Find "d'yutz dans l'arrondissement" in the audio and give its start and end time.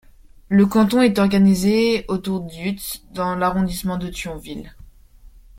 2.41-3.97